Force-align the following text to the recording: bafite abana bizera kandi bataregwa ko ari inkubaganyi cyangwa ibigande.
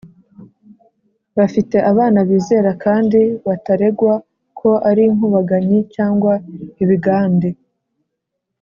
bafite 1.37 1.77
abana 1.91 2.19
bizera 2.29 2.69
kandi 2.83 3.19
bataregwa 3.47 4.13
ko 4.59 4.69
ari 4.89 5.01
inkubaganyi 5.09 5.79
cyangwa 5.95 6.33
ibigande. 6.83 7.49